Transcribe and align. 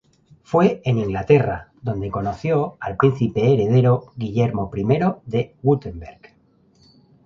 Fue 0.41 0.81
en 0.83 0.97
Inglaterra 0.97 1.71
donde 1.83 2.09
conoció 2.09 2.75
al 2.79 2.97
Príncipe 2.97 3.53
Heredero 3.53 4.07
Guillermo 4.17 4.71
I 4.75 4.83
de 5.29 5.55
Wurtemberg. 5.61 6.33